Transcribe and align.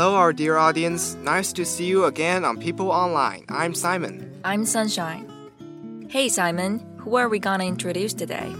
Hello, 0.00 0.14
our 0.14 0.32
dear 0.32 0.56
audience. 0.56 1.14
Nice 1.16 1.52
to 1.52 1.62
see 1.66 1.84
you 1.84 2.06
again 2.06 2.42
on 2.42 2.56
People 2.56 2.90
Online. 2.90 3.44
I'm 3.50 3.74
Simon. 3.74 4.40
I'm 4.44 4.64
Sunshine. 4.64 5.28
Hey, 6.08 6.30
Simon, 6.30 6.80
who 6.96 7.16
are 7.16 7.28
we 7.28 7.38
gonna 7.38 7.64
introduce 7.64 8.14
today? 8.14 8.50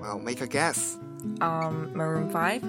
Well, 0.00 0.20
make 0.20 0.40
a 0.40 0.46
guess. 0.46 0.96
Um, 1.40 1.90
Maroon 1.92 2.30
5? 2.30 2.62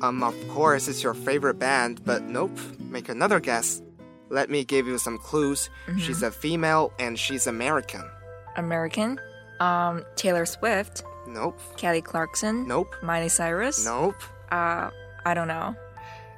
Um, 0.00 0.22
of 0.22 0.36
course, 0.48 0.86
it's 0.86 1.02
your 1.02 1.12
favorite 1.12 1.58
band, 1.58 2.04
but 2.04 2.22
nope. 2.22 2.56
Make 2.78 3.08
another 3.08 3.40
guess. 3.40 3.82
Let 4.28 4.48
me 4.48 4.64
give 4.64 4.86
you 4.86 4.96
some 4.96 5.18
clues. 5.18 5.70
She's 5.98 6.22
a 6.22 6.30
female 6.30 6.92
and 7.00 7.18
she's 7.18 7.48
American. 7.48 8.08
American? 8.54 9.18
Um, 9.58 10.04
Taylor 10.14 10.46
Swift? 10.46 11.02
Nope. 11.26 11.58
Kelly 11.78 12.00
Clarkson? 12.00 12.68
Nope. 12.68 12.94
Miley 13.02 13.28
Cyrus? 13.28 13.84
Nope. 13.84 14.22
Uh, 14.52 14.90
I 15.26 15.34
don't 15.34 15.48
know. 15.48 15.74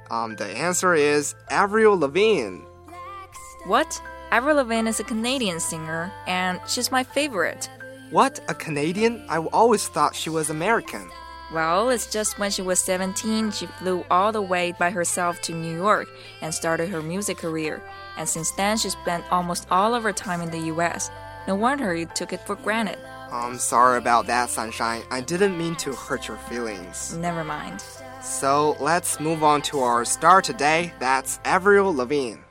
Um, 0.09 0.35
the 0.35 0.45
answer 0.45 0.93
is 0.93 1.35
Avril 1.49 1.97
Lavigne. 1.97 2.59
What? 3.65 4.01
Avril 4.31 4.57
Lavigne 4.57 4.89
is 4.89 4.99
a 4.99 5.03
Canadian 5.03 5.59
singer, 5.59 6.11
and 6.27 6.59
she's 6.67 6.91
my 6.91 7.03
favorite. 7.03 7.69
What? 8.11 8.39
A 8.47 8.53
Canadian? 8.53 9.25
I 9.27 9.39
always 9.39 9.87
thought 9.87 10.15
she 10.15 10.29
was 10.29 10.49
American. 10.49 11.09
Well, 11.53 11.89
it's 11.89 12.11
just 12.11 12.39
when 12.39 12.51
she 12.51 12.61
was 12.61 12.79
17, 12.79 13.51
she 13.51 13.67
flew 13.67 14.05
all 14.11 14.31
the 14.33 14.41
way 14.41 14.73
by 14.77 14.89
herself 14.89 15.41
to 15.43 15.53
New 15.53 15.73
York 15.73 16.09
and 16.41 16.53
started 16.53 16.89
her 16.89 17.01
music 17.01 17.37
career. 17.37 17.81
And 18.17 18.27
since 18.27 18.51
then, 18.51 18.77
she 18.77 18.89
spent 18.89 19.23
almost 19.31 19.67
all 19.71 19.95
of 19.95 20.03
her 20.03 20.11
time 20.11 20.41
in 20.41 20.51
the 20.51 20.73
US. 20.73 21.09
No 21.47 21.55
wonder 21.55 21.93
you 21.95 22.05
took 22.05 22.33
it 22.33 22.45
for 22.45 22.55
granted. 22.55 22.99
I'm 23.31 23.57
sorry 23.57 23.97
about 23.97 24.27
that, 24.27 24.49
Sunshine. 24.49 25.03
I 25.09 25.21
didn't 25.21 25.57
mean 25.57 25.75
to 25.77 25.93
hurt 25.93 26.27
your 26.27 26.37
feelings. 26.37 27.15
Never 27.15 27.43
mind. 27.43 27.83
So 28.21 28.75
let's 28.79 29.19
move 29.19 29.43
on 29.43 29.61
to 29.63 29.79
our 29.79 30.05
star 30.05 30.41
today. 30.41 30.93
That's 30.99 31.39
Avril 31.45 31.93
Lavigne. 31.93 32.46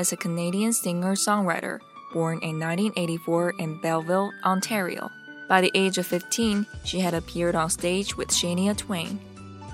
Is 0.00 0.12
a 0.12 0.16
Canadian 0.16 0.72
singer-songwriter 0.72 1.78
born 2.12 2.38
in 2.42 2.58
1984 2.58 3.50
in 3.58 3.80
Belleville, 3.80 4.32
Ontario. 4.44 5.10
By 5.46 5.60
the 5.60 5.70
age 5.74 5.98
of 5.98 6.06
15, 6.06 6.66
she 6.84 7.00
had 7.00 7.14
appeared 7.14 7.54
on 7.54 7.70
stage 7.70 8.16
with 8.16 8.28
Shania 8.28 8.76
Twain. 8.76 9.20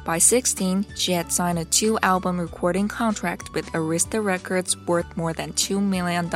By 0.04 0.18
16, 0.18 0.86
she 0.96 1.12
had 1.12 1.32
signed 1.32 1.58
a 1.58 1.64
two-album 1.64 2.40
recording 2.40 2.88
contract 2.88 3.54
with 3.54 3.66
Arista 3.66 4.22
Records 4.22 4.76
worth 4.76 5.16
more 5.16 5.32
than 5.32 5.52
$2 5.52 5.80
million. 5.80 6.26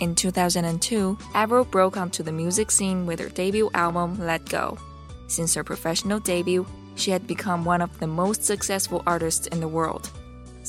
In 0.00 0.14
2002, 0.14 1.18
Avril 1.34 1.64
broke 1.64 1.96
onto 1.96 2.22
the 2.22 2.32
music 2.32 2.70
scene 2.70 3.06
with 3.06 3.18
her 3.18 3.28
debut 3.28 3.70
album 3.74 4.18
Let 4.18 4.44
Go. 4.48 4.78
Since 5.26 5.54
her 5.54 5.64
professional 5.64 6.20
debut, 6.20 6.64
she 6.94 7.10
had 7.10 7.26
become 7.26 7.64
one 7.64 7.82
of 7.82 7.98
the 7.98 8.06
most 8.06 8.44
successful 8.44 9.02
artists 9.06 9.48
in 9.48 9.60
the 9.60 9.68
world 9.68 10.10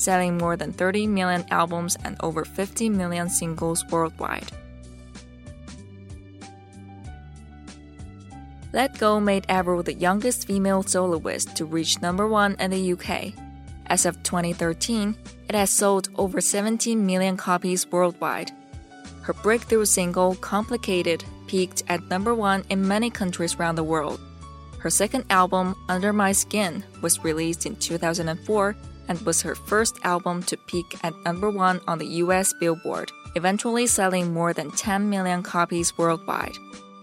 selling 0.00 0.38
more 0.38 0.56
than 0.56 0.72
30 0.72 1.06
million 1.06 1.44
albums 1.50 1.96
and 2.04 2.16
over 2.20 2.44
50 2.44 2.88
million 2.88 3.28
singles 3.28 3.84
worldwide. 3.90 4.50
Let 8.72 8.98
Go 8.98 9.18
made 9.18 9.46
Avril 9.48 9.82
the 9.82 9.94
youngest 9.94 10.46
female 10.46 10.82
soloist 10.82 11.56
to 11.56 11.64
reach 11.64 12.00
number 12.00 12.28
one 12.28 12.54
in 12.60 12.70
the 12.70 12.92
UK. 12.92 13.34
As 13.86 14.06
of 14.06 14.22
2013, 14.22 15.16
it 15.48 15.56
has 15.56 15.70
sold 15.70 16.08
over 16.14 16.40
17 16.40 17.04
million 17.04 17.36
copies 17.36 17.90
worldwide. 17.90 18.52
Her 19.22 19.32
breakthrough 19.32 19.84
single, 19.84 20.36
Complicated, 20.36 21.24
peaked 21.48 21.82
at 21.88 22.08
number 22.08 22.32
one 22.32 22.64
in 22.70 22.86
many 22.86 23.10
countries 23.10 23.56
around 23.56 23.74
the 23.74 23.82
world. 23.82 24.20
Her 24.78 24.90
second 24.90 25.24
album, 25.30 25.74
Under 25.88 26.12
My 26.12 26.30
Skin, 26.30 26.84
was 27.02 27.24
released 27.24 27.66
in 27.66 27.74
2004 27.76 28.76
and 29.10 29.20
was 29.26 29.42
her 29.42 29.56
first 29.56 29.98
album 30.04 30.42
to 30.44 30.56
peak 30.56 30.96
at 31.02 31.12
number 31.24 31.50
one 31.50 31.80
on 31.88 31.98
the 31.98 32.06
US 32.22 32.54
Billboard, 32.54 33.10
eventually 33.34 33.86
selling 33.86 34.32
more 34.32 34.54
than 34.54 34.70
10 34.70 35.10
million 35.10 35.42
copies 35.42 35.98
worldwide. 35.98 36.56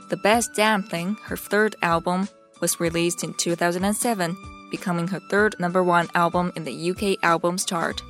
The 0.10 0.18
Best 0.18 0.52
Damn 0.56 0.84
Thing, 0.84 1.18
her 1.26 1.36
third 1.36 1.76
album, 1.82 2.30
was 2.62 2.80
released 2.80 3.26
in 3.26 3.34
2007, 3.34 4.38
becoming 4.72 5.08
her 5.10 5.20
third 5.30 5.60
number 5.60 5.84
one 5.84 6.08
album 6.16 6.54
in 6.56 6.64
the 6.64 6.92
UK 6.92 7.24
Albums 7.24 7.66
Chart. 7.66 8.02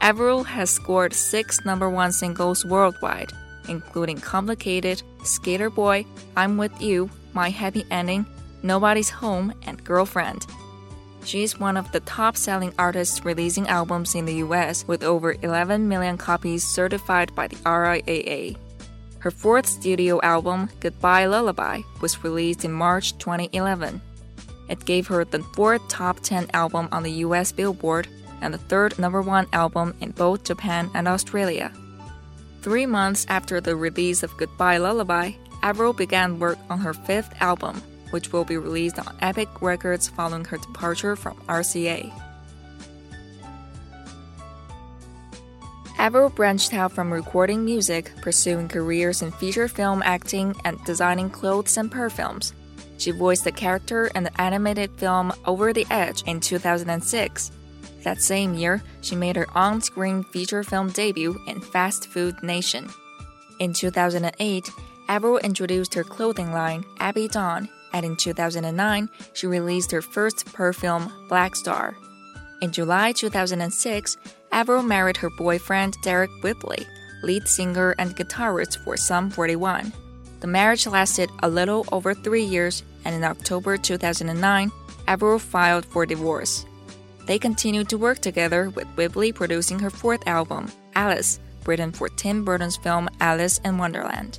Avril 0.00 0.42
has 0.42 0.68
scored 0.68 1.14
six 1.14 1.64
number 1.64 1.88
one 1.88 2.10
singles 2.10 2.64
worldwide, 2.64 3.32
including 3.68 4.18
Complicated, 4.18 5.00
Skater 5.22 5.70
Boy, 5.70 6.04
I'm 6.36 6.56
With 6.56 6.82
You, 6.82 7.08
My 7.34 7.50
Happy 7.50 7.84
Ending, 7.90 8.26
Nobody's 8.64 9.10
Home, 9.10 9.54
and 9.62 9.82
Girlfriend. 9.84 10.44
She 11.24 11.42
is 11.42 11.60
one 11.60 11.76
of 11.76 11.92
the 11.92 12.00
top 12.00 12.36
selling 12.36 12.72
artists 12.78 13.24
releasing 13.24 13.68
albums 13.68 14.14
in 14.14 14.24
the 14.24 14.36
US 14.36 14.86
with 14.86 15.04
over 15.04 15.36
11 15.42 15.88
million 15.88 16.16
copies 16.16 16.64
certified 16.64 17.34
by 17.34 17.48
the 17.48 17.56
RIAA. 17.56 18.56
Her 19.18 19.30
fourth 19.30 19.66
studio 19.66 20.20
album, 20.22 20.70
Goodbye 20.80 21.26
Lullaby, 21.26 21.82
was 22.00 22.22
released 22.22 22.64
in 22.64 22.72
March 22.72 23.18
2011. 23.18 24.00
It 24.68 24.84
gave 24.84 25.06
her 25.08 25.24
the 25.24 25.42
fourth 25.54 25.86
top 25.88 26.20
10 26.20 26.48
album 26.54 26.88
on 26.92 27.02
the 27.02 27.24
US 27.24 27.52
Billboard 27.52 28.06
and 28.40 28.54
the 28.54 28.58
third 28.58 28.98
number 28.98 29.20
one 29.20 29.46
album 29.52 29.94
in 30.00 30.12
both 30.12 30.44
Japan 30.44 30.90
and 30.94 31.08
Australia. 31.08 31.72
Three 32.62 32.86
months 32.86 33.26
after 33.28 33.60
the 33.60 33.76
release 33.76 34.22
of 34.22 34.36
Goodbye 34.36 34.78
Lullaby, 34.78 35.32
Avril 35.62 35.92
began 35.92 36.38
work 36.38 36.58
on 36.70 36.78
her 36.78 36.94
fifth 36.94 37.34
album, 37.40 37.82
which 38.10 38.32
will 38.32 38.44
be 38.44 38.56
released 38.56 38.98
on 38.98 39.16
Epic 39.20 39.48
Records 39.60 40.08
following 40.08 40.44
her 40.46 40.56
departure 40.56 41.16
from 41.16 41.36
RCA. 41.48 42.12
Avril 45.98 46.28
branched 46.28 46.74
out 46.74 46.92
from 46.92 47.12
recording 47.12 47.64
music, 47.64 48.12
pursuing 48.22 48.68
careers 48.68 49.20
in 49.20 49.32
feature 49.32 49.66
film 49.66 50.00
acting 50.04 50.54
and 50.64 50.82
designing 50.84 51.28
clothes 51.28 51.76
and 51.76 51.90
perfumes. 51.90 52.54
She 52.98 53.10
voiced 53.10 53.44
the 53.44 53.52
character 53.52 54.06
in 54.14 54.22
the 54.22 54.40
animated 54.40 54.92
film 54.92 55.32
Over 55.44 55.72
the 55.72 55.86
Edge 55.90 56.22
in 56.22 56.38
2006. 56.38 57.50
That 58.04 58.22
same 58.22 58.54
year, 58.54 58.82
she 59.00 59.16
made 59.16 59.34
her 59.34 59.46
on 59.56 59.80
screen 59.82 60.22
feature 60.22 60.62
film 60.62 60.90
debut 60.90 61.40
in 61.48 61.60
Fast 61.60 62.06
Food 62.08 62.42
Nation. 62.44 62.88
In 63.58 63.72
2008, 63.72 64.70
Avril 65.08 65.38
introduced 65.38 65.94
her 65.94 66.04
clothing 66.04 66.52
line, 66.52 66.84
Abbey 67.00 67.26
Dawn, 67.26 67.68
and 67.92 68.04
in 68.04 68.16
2009, 68.16 69.08
she 69.32 69.46
released 69.46 69.90
her 69.92 70.02
first 70.02 70.46
perfume, 70.52 71.12
Black 71.28 71.56
Star. 71.56 71.96
In 72.60 72.72
July 72.72 73.12
2006, 73.12 74.16
Avril 74.50 74.82
married 74.82 75.16
her 75.18 75.30
boyfriend 75.30 75.96
Deryck 76.02 76.42
Whibley, 76.42 76.86
lead 77.22 77.46
singer 77.46 77.94
and 77.98 78.16
guitarist 78.16 78.82
for 78.84 78.96
Sum 78.96 79.30
41. 79.30 79.92
The 80.40 80.46
marriage 80.46 80.86
lasted 80.86 81.30
a 81.42 81.48
little 81.48 81.84
over 81.92 82.14
three 82.14 82.44
years, 82.44 82.82
and 83.04 83.14
in 83.14 83.24
October 83.24 83.76
2009, 83.76 84.70
Avril 85.06 85.38
filed 85.38 85.84
for 85.84 86.06
divorce. 86.06 86.64
They 87.26 87.38
continued 87.38 87.88
to 87.90 87.98
work 87.98 88.20
together, 88.20 88.70
with 88.70 88.86
Whibley 88.96 89.32
producing 89.32 89.78
her 89.80 89.90
fourth 89.90 90.26
album, 90.26 90.70
Alice, 90.94 91.38
written 91.66 91.92
for 91.92 92.08
Tim 92.08 92.44
Burton's 92.44 92.76
film 92.76 93.08
Alice 93.20 93.58
in 93.64 93.78
Wonderland. 93.78 94.38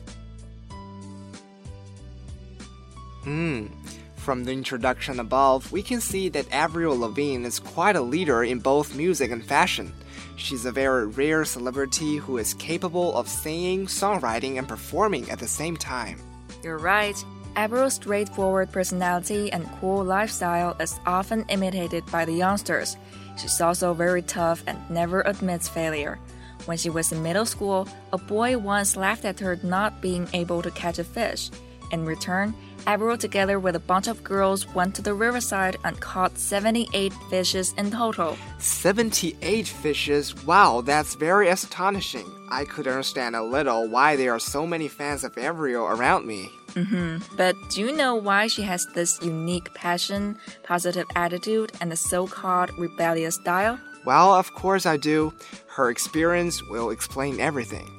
Hmm. 3.23 3.67
From 4.15 4.43
the 4.43 4.51
introduction 4.51 5.19
above, 5.19 5.71
we 5.71 5.81
can 5.81 6.01
see 6.01 6.29
that 6.29 6.51
Avril 6.51 6.99
Lavigne 6.99 7.45
is 7.45 7.57
quite 7.59 7.95
a 7.95 8.01
leader 8.01 8.43
in 8.43 8.59
both 8.59 8.95
music 8.95 9.31
and 9.31 9.43
fashion. 9.43 9.93
She's 10.35 10.65
a 10.65 10.71
very 10.71 11.07
rare 11.07 11.45
celebrity 11.45 12.17
who 12.17 12.37
is 12.37 12.53
capable 12.53 13.15
of 13.15 13.27
singing, 13.27 13.87
songwriting, 13.87 14.57
and 14.57 14.67
performing 14.67 15.29
at 15.29 15.39
the 15.39 15.47
same 15.47 15.75
time. 15.75 16.19
You're 16.63 16.77
right. 16.77 17.15
Avril's 17.55 17.95
straightforward 17.95 18.71
personality 18.71 19.51
and 19.51 19.69
cool 19.79 20.03
lifestyle 20.03 20.75
is 20.79 20.99
often 21.05 21.45
imitated 21.49 22.05
by 22.11 22.25
the 22.25 22.33
youngsters. 22.33 22.97
She's 23.37 23.59
also 23.59 23.93
very 23.93 24.21
tough 24.21 24.63
and 24.67 24.77
never 24.89 25.21
admits 25.21 25.67
failure. 25.67 26.19
When 26.65 26.77
she 26.77 26.89
was 26.89 27.11
in 27.11 27.23
middle 27.23 27.45
school, 27.45 27.87
a 28.13 28.17
boy 28.17 28.57
once 28.57 28.95
laughed 28.95 29.25
at 29.25 29.39
her 29.39 29.59
not 29.63 30.01
being 30.01 30.27
able 30.33 30.61
to 30.61 30.71
catch 30.71 30.99
a 30.99 31.03
fish. 31.03 31.49
In 31.91 32.05
return, 32.05 32.53
Avril, 32.85 33.17
together 33.17 33.59
with 33.59 33.75
a 33.75 33.79
bunch 33.79 34.07
of 34.07 34.23
girls, 34.23 34.67
went 34.73 34.95
to 34.95 35.01
the 35.01 35.13
riverside 35.13 35.77
and 35.83 35.99
caught 35.99 36.37
78 36.37 37.13
fishes 37.29 37.73
in 37.77 37.91
total. 37.91 38.37
78 38.59 39.67
fishes? 39.67 40.45
Wow, 40.45 40.81
that's 40.81 41.15
very 41.15 41.49
astonishing. 41.49 42.25
I 42.51 42.65
could 42.65 42.87
understand 42.87 43.35
a 43.35 43.43
little 43.43 43.87
why 43.87 44.15
there 44.15 44.33
are 44.33 44.39
so 44.39 44.65
many 44.65 44.87
fans 44.87 45.23
of 45.23 45.37
Avril 45.37 45.85
around 45.85 46.25
me. 46.25 46.49
Mm-hmm. 46.69 47.35
But 47.35 47.55
do 47.69 47.81
you 47.81 47.91
know 47.91 48.15
why 48.15 48.47
she 48.47 48.61
has 48.63 48.85
this 48.93 49.19
unique 49.21 49.73
passion, 49.73 50.37
positive 50.63 51.05
attitude, 51.15 51.71
and 51.81 51.91
the 51.91 51.95
so 51.95 52.27
called 52.27 52.71
rebellious 52.77 53.35
style? 53.35 53.79
Well, 54.05 54.33
of 54.33 54.53
course 54.53 54.85
I 54.85 54.97
do. 54.97 55.33
Her 55.67 55.89
experience 55.89 56.63
will 56.69 56.89
explain 56.89 57.39
everything. 57.39 57.98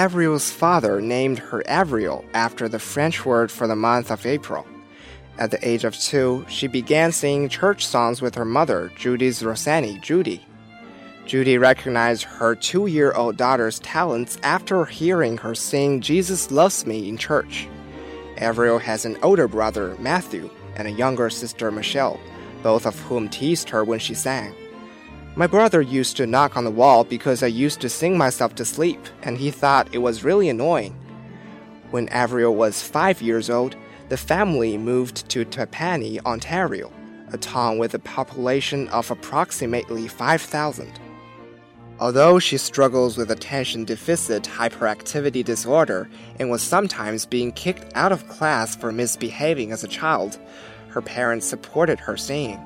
Avril's 0.00 0.50
father 0.50 0.98
named 1.02 1.38
her 1.38 1.62
Avril 1.68 2.24
after 2.32 2.70
the 2.70 2.78
French 2.78 3.26
word 3.26 3.52
for 3.52 3.66
the 3.66 3.76
month 3.76 4.10
of 4.10 4.24
April. 4.24 4.66
At 5.38 5.50
the 5.50 5.68
age 5.68 5.84
of 5.84 5.94
two, 5.94 6.46
she 6.48 6.68
began 6.68 7.12
singing 7.12 7.50
church 7.50 7.86
songs 7.86 8.22
with 8.22 8.34
her 8.34 8.46
mother, 8.46 8.90
Judith 8.96 9.42
Rosanne, 9.42 10.00
Judy. 10.00 10.40
Judy 11.26 11.58
recognized 11.58 12.22
her 12.22 12.54
two 12.54 12.86
year 12.86 13.12
old 13.12 13.36
daughter's 13.36 13.78
talents 13.80 14.38
after 14.42 14.86
hearing 14.86 15.36
her 15.36 15.54
sing 15.54 16.00
Jesus 16.00 16.50
Loves 16.50 16.86
Me 16.86 17.06
in 17.06 17.18
church. 17.18 17.68
Avril 18.38 18.78
has 18.78 19.04
an 19.04 19.18
older 19.22 19.48
brother, 19.48 19.96
Matthew, 19.98 20.48
and 20.76 20.88
a 20.88 20.92
younger 20.92 21.28
sister, 21.28 21.70
Michelle, 21.70 22.18
both 22.62 22.86
of 22.86 22.98
whom 23.00 23.28
teased 23.28 23.68
her 23.68 23.84
when 23.84 23.98
she 23.98 24.14
sang. 24.14 24.54
My 25.36 25.46
brother 25.46 25.80
used 25.80 26.16
to 26.16 26.26
knock 26.26 26.56
on 26.56 26.64
the 26.64 26.70
wall 26.72 27.04
because 27.04 27.42
I 27.42 27.46
used 27.46 27.80
to 27.82 27.88
sing 27.88 28.18
myself 28.18 28.56
to 28.56 28.64
sleep, 28.64 29.00
and 29.22 29.38
he 29.38 29.52
thought 29.52 29.94
it 29.94 29.98
was 29.98 30.24
really 30.24 30.48
annoying. 30.48 30.92
When 31.92 32.08
Avril 32.08 32.54
was 32.54 32.82
five 32.82 33.22
years 33.22 33.48
old, 33.48 33.76
the 34.08 34.16
family 34.16 34.76
moved 34.76 35.28
to 35.28 35.44
Napanee, 35.44 36.18
Ontario, 36.26 36.92
a 37.32 37.38
town 37.38 37.78
with 37.78 37.94
a 37.94 38.00
population 38.00 38.88
of 38.88 39.08
approximately 39.10 40.08
5,000. 40.08 41.00
Although 42.00 42.40
she 42.40 42.56
struggles 42.56 43.16
with 43.16 43.30
attention 43.30 43.84
deficit 43.84 44.44
hyperactivity 44.44 45.44
disorder 45.44 46.08
and 46.40 46.50
was 46.50 46.62
sometimes 46.62 47.24
being 47.24 47.52
kicked 47.52 47.92
out 47.94 48.10
of 48.10 48.26
class 48.28 48.74
for 48.74 48.90
misbehaving 48.90 49.70
as 49.70 49.84
a 49.84 49.88
child, 49.88 50.40
her 50.88 51.02
parents 51.02 51.46
supported 51.46 52.00
her 52.00 52.16
singing. 52.16 52.60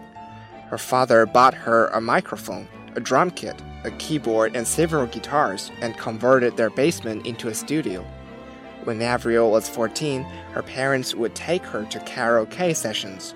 Her 0.68 0.78
father 0.78 1.26
bought 1.26 1.54
her 1.54 1.88
a 1.88 2.00
microphone, 2.00 2.68
a 2.96 3.00
drum 3.00 3.30
kit, 3.30 3.60
a 3.84 3.90
keyboard, 3.92 4.56
and 4.56 4.66
several 4.66 5.06
guitars 5.06 5.70
and 5.80 5.96
converted 5.98 6.56
their 6.56 6.70
basement 6.70 7.26
into 7.26 7.48
a 7.48 7.54
studio. 7.54 8.04
When 8.84 9.00
Avril 9.00 9.50
was 9.50 9.68
14, 9.68 10.22
her 10.52 10.62
parents 10.62 11.14
would 11.14 11.34
take 11.34 11.64
her 11.64 11.84
to 11.86 11.98
karaoke 12.00 12.74
sessions. 12.76 13.34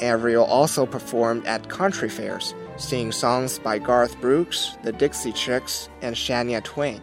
Avril 0.00 0.44
also 0.44 0.86
performed 0.86 1.46
at 1.46 1.68
country 1.68 2.08
fairs, 2.08 2.54
singing 2.76 3.12
songs 3.12 3.58
by 3.58 3.78
Garth 3.78 4.20
Brooks, 4.20 4.76
the 4.82 4.92
Dixie 4.92 5.32
Chicks, 5.32 5.88
and 6.02 6.14
Shania 6.14 6.62
Twain. 6.62 7.02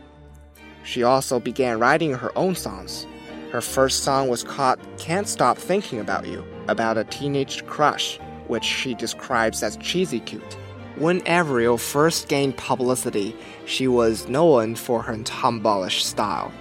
She 0.83 1.03
also 1.03 1.39
began 1.39 1.79
writing 1.79 2.13
her 2.13 2.31
own 2.37 2.55
songs. 2.55 3.05
Her 3.51 3.61
first 3.61 4.03
song 4.03 4.29
was 4.29 4.43
called 4.43 4.79
Can't 4.97 5.27
Stop 5.27 5.57
Thinking 5.57 5.99
About 5.99 6.27
You, 6.27 6.45
about 6.67 6.97
a 6.97 7.03
teenage 7.05 7.65
crush, 7.65 8.19
which 8.47 8.63
she 8.63 8.93
describes 8.93 9.63
as 9.63 9.77
cheesy 9.77 10.19
cute. 10.19 10.53
When 10.97 11.25
Avril 11.27 11.77
first 11.77 12.27
gained 12.27 12.57
publicity, 12.57 13.35
she 13.65 13.87
was 13.87 14.29
known 14.29 14.75
for 14.75 15.01
her 15.01 15.17
tomboyish 15.17 16.05
style 16.05 16.51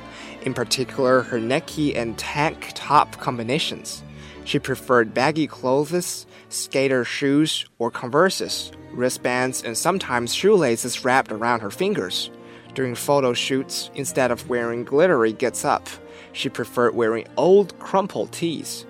in 0.44 0.54
particular 0.54 1.22
her 1.22 1.38
necky 1.38 1.96
and 1.96 2.16
tank 2.18 2.72
top 2.74 3.18
combinations. 3.18 4.02
She 4.44 4.58
preferred 4.58 5.14
baggy 5.14 5.46
clothes, 5.46 6.26
skater 6.50 7.04
shoes, 7.04 7.64
or 7.78 7.90
converses, 7.90 8.70
wristbands, 8.92 9.62
and 9.62 9.76
sometimes 9.76 10.34
shoelaces 10.34 11.04
wrapped 11.04 11.32
around 11.32 11.60
her 11.60 11.70
fingers. 11.70 12.30
During 12.74 12.94
photo 12.94 13.32
shoots, 13.32 13.90
instead 13.94 14.30
of 14.30 14.48
wearing 14.48 14.84
glittery 14.84 15.32
gets 15.32 15.64
up, 15.64 15.88
she 16.32 16.48
preferred 16.48 16.94
wearing 16.94 17.26
old 17.36 17.78
crumpled 17.78 18.32
tees. 18.32 18.84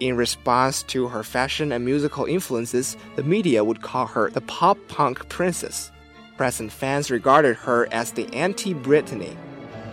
In 0.00 0.16
response 0.16 0.82
to 0.84 1.08
her 1.08 1.22
fashion 1.22 1.72
and 1.72 1.84
musical 1.84 2.26
influences, 2.26 2.96
the 3.16 3.22
media 3.22 3.64
would 3.64 3.82
call 3.82 4.06
her 4.06 4.30
the 4.30 4.42
pop 4.42 4.78
punk 4.88 5.28
princess. 5.28 5.90
Present 6.36 6.70
fans 6.70 7.10
regarded 7.10 7.56
her 7.56 7.88
as 7.92 8.12
the 8.12 8.32
anti 8.34 8.74
Britney 8.74 9.36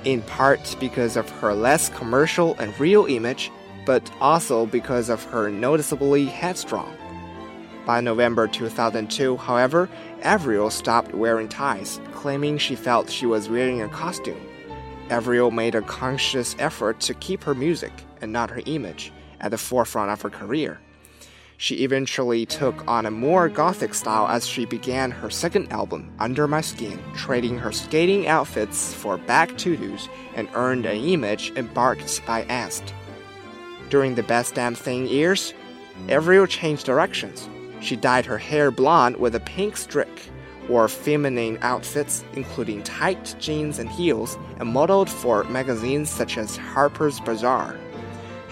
in 0.05 0.21
part 0.23 0.75
because 0.79 1.15
of 1.15 1.29
her 1.29 1.53
less 1.53 1.89
commercial 1.89 2.55
and 2.59 2.77
real 2.79 3.05
image, 3.05 3.51
but 3.85 4.09
also 4.19 4.65
because 4.65 5.09
of 5.09 5.23
her 5.23 5.49
noticeably 5.49 6.25
headstrong. 6.25 6.93
By 7.85 7.99
November 8.01 8.47
2002, 8.47 9.37
however, 9.37 9.89
Avril 10.21 10.69
stopped 10.69 11.13
wearing 11.13 11.49
ties, 11.49 11.99
claiming 12.13 12.57
she 12.57 12.75
felt 12.75 13.09
she 13.09 13.25
was 13.25 13.49
wearing 13.49 13.81
a 13.81 13.89
costume. 13.89 14.39
Avril 15.09 15.51
made 15.51 15.75
a 15.75 15.81
conscious 15.81 16.55
effort 16.59 16.99
to 17.01 17.13
keep 17.15 17.43
her 17.43 17.53
music, 17.53 17.91
and 18.21 18.31
not 18.31 18.49
her 18.49 18.61
image, 18.65 19.11
at 19.43 19.51
the 19.51 19.57
forefront 19.59 20.09
of 20.09 20.21
her 20.23 20.31
career. 20.31 20.79
She 21.57 21.83
eventually 21.83 22.45
took 22.45 22.85
on 22.87 23.05
a 23.05 23.11
more 23.11 23.47
gothic 23.47 23.93
style 23.93 24.27
as 24.27 24.47
she 24.47 24.65
began 24.65 25.11
her 25.11 25.29
second 25.29 25.71
album, 25.71 26.11
Under 26.19 26.47
My 26.47 26.61
Skin, 26.61 26.99
trading 27.15 27.59
her 27.59 27.71
skating 27.71 28.27
outfits 28.27 28.93
for 28.93 29.17
back 29.17 29.55
tutus 29.57 30.09
and 30.35 30.49
earned 30.55 30.85
an 30.85 30.97
image 30.97 31.53
embarked 31.55 32.25
by 32.25 32.45
Ernst. 32.49 32.93
During 33.89 34.15
the 34.15 34.23
Best 34.23 34.55
Damn 34.55 34.75
Thing 34.75 35.07
years, 35.07 35.53
Avril 36.09 36.47
changed 36.47 36.85
directions. 36.85 37.47
She 37.79 37.95
dyed 37.95 38.25
her 38.25 38.37
hair 38.39 38.71
blonde 38.71 39.17
with 39.17 39.35
a 39.35 39.39
pink 39.39 39.77
streak, 39.77 40.31
wore 40.67 40.87
feminine 40.87 41.59
outfits, 41.61 42.23
including 42.33 42.81
tight 42.83 43.35
jeans 43.39 43.79
and 43.79 43.89
heels, 43.89 44.37
and 44.59 44.69
modeled 44.69 45.09
for 45.09 45.43
magazines 45.45 46.09
such 46.09 46.37
as 46.37 46.57
Harper's 46.57 47.19
Bazaar. 47.19 47.77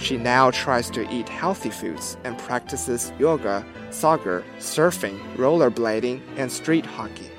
She 0.01 0.17
now 0.17 0.49
tries 0.49 0.89
to 0.91 1.07
eat 1.13 1.29
healthy 1.29 1.69
foods 1.69 2.17
and 2.23 2.35
practices 2.39 3.13
yoga, 3.19 3.63
soccer, 3.91 4.43
surfing, 4.57 5.19
rollerblading, 5.35 6.19
and 6.37 6.51
street 6.51 6.87
hockey. 6.87 7.29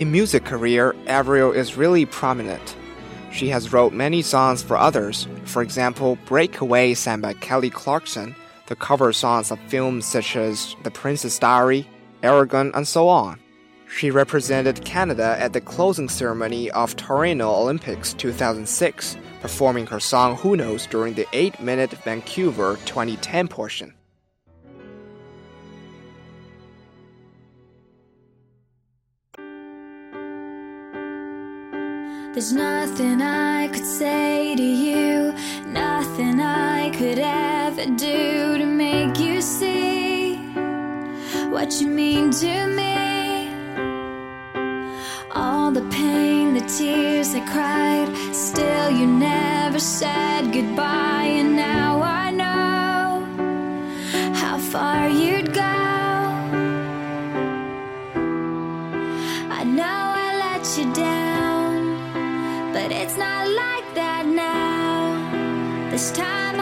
In 0.00 0.10
music 0.10 0.44
career, 0.44 0.96
Avril 1.06 1.52
is 1.52 1.76
really 1.76 2.04
prominent. 2.04 2.76
She 3.30 3.48
has 3.50 3.72
wrote 3.72 3.92
many 3.92 4.22
songs 4.22 4.60
for 4.60 4.76
others, 4.76 5.28
for 5.44 5.62
example, 5.62 6.18
Breakaway 6.26 6.94
sang 6.94 7.20
by 7.20 7.34
Kelly 7.34 7.70
Clarkson, 7.70 8.34
the 8.66 8.74
cover 8.76 9.12
songs 9.12 9.52
of 9.52 9.60
films 9.68 10.04
such 10.04 10.34
as 10.34 10.74
The 10.82 10.90
Princess 10.90 11.38
Diary, 11.38 11.86
Eragon, 12.22 12.72
and 12.74 12.88
so 12.88 13.06
on. 13.06 13.38
She 13.96 14.10
represented 14.10 14.84
Canada 14.84 15.36
at 15.38 15.52
the 15.52 15.60
closing 15.60 16.08
ceremony 16.08 16.68
of 16.72 16.96
Torino 16.96 17.52
Olympics 17.54 18.12
2006, 18.14 19.16
performing 19.40 19.86
her 19.86 20.00
song 20.00 20.34
Who 20.38 20.56
Knows 20.56 20.88
during 20.88 21.14
the 21.14 21.28
8 21.32 21.60
minute 21.60 21.92
Vancouver 22.02 22.76
2010 22.86 23.46
portion. 23.46 23.94
There's 32.32 32.52
nothing 32.52 33.22
I 33.22 33.68
could 33.68 33.86
say 33.86 34.56
to 34.56 34.62
you, 34.62 35.32
nothing 35.68 36.40
I 36.40 36.90
could 36.90 37.20
ever 37.20 37.86
do 37.96 38.58
to 38.58 38.66
make 38.66 39.20
you 39.20 39.40
see 39.40 40.34
what 41.48 41.80
you 41.80 41.86
mean 41.86 42.32
to 42.32 42.66
me 42.66 42.83
the 45.74 45.82
pain, 45.90 46.54
the 46.54 46.60
tears 46.60 47.34
I 47.34 47.40
cried. 47.52 48.08
Still, 48.32 48.90
you 48.90 49.06
never 49.06 49.80
said 49.80 50.52
goodbye, 50.52 51.30
and 51.40 51.56
now 51.56 52.00
I 52.00 52.30
know 52.30 53.26
how 54.34 54.56
far 54.58 55.08
you'd 55.08 55.52
go. 55.52 55.76
I 59.58 59.64
know 59.64 60.00
I 60.26 60.28
let 60.46 60.64
you 60.78 60.86
down, 60.94 62.72
but 62.72 62.92
it's 62.92 63.16
not 63.16 63.48
like 63.48 63.94
that 63.94 64.26
now. 64.26 65.90
This 65.90 66.12
time 66.12 66.53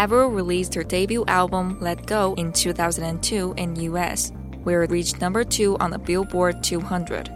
Avril 0.00 0.30
released 0.30 0.72
her 0.72 0.82
debut 0.82 1.26
album 1.26 1.76
Let 1.78 2.06
Go 2.06 2.32
in 2.38 2.54
2002 2.54 3.52
in 3.58 3.74
the 3.74 3.82
US, 3.82 4.32
where 4.64 4.82
it 4.82 4.90
reached 4.90 5.20
number 5.20 5.44
2 5.44 5.76
on 5.76 5.90
the 5.90 5.98
Billboard 5.98 6.64
200. 6.64 7.28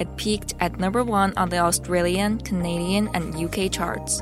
It 0.00 0.16
peaked 0.16 0.54
at 0.58 0.80
number 0.80 1.04
1 1.04 1.34
on 1.36 1.48
the 1.48 1.58
Australian, 1.58 2.40
Canadian, 2.40 3.08
and 3.14 3.36
UK 3.36 3.70
charts. 3.70 4.20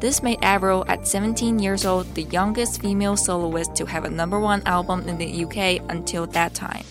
This 0.00 0.22
made 0.22 0.38
Avril, 0.40 0.86
at 0.88 1.06
17 1.06 1.58
years 1.58 1.84
old, 1.84 2.06
the 2.14 2.22
youngest 2.22 2.80
female 2.80 3.18
soloist 3.18 3.76
to 3.76 3.84
have 3.84 4.06
a 4.06 4.10
number 4.10 4.40
1 4.40 4.62
album 4.64 5.06
in 5.06 5.18
the 5.18 5.44
UK 5.44 5.84
until 5.90 6.26
that 6.28 6.54
time. 6.54 6.86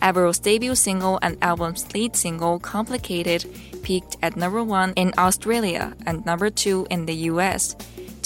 Avril's 0.00 0.38
debut 0.38 0.76
single 0.76 1.18
and 1.20 1.36
album's 1.42 1.92
lead 1.92 2.16
single, 2.16 2.58
Complicated, 2.58 3.44
peaked 3.82 4.16
at 4.22 4.34
number 4.34 4.64
1 4.64 4.94
in 4.96 5.12
Australia 5.18 5.94
and 6.06 6.24
number 6.24 6.48
2 6.48 6.86
in 6.88 7.04
the 7.04 7.28
US. 7.32 7.76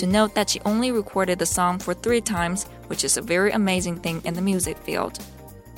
To 0.02 0.08
note 0.08 0.34
that 0.34 0.50
she 0.50 0.58
only 0.64 0.90
recorded 0.90 1.38
the 1.38 1.46
song 1.46 1.78
for 1.78 1.94
three 1.94 2.20
times, 2.20 2.64
which 2.88 3.04
is 3.04 3.16
a 3.16 3.22
very 3.22 3.52
amazing 3.52 4.00
thing 4.00 4.20
in 4.24 4.34
the 4.34 4.42
music 4.42 4.76
field. 4.78 5.20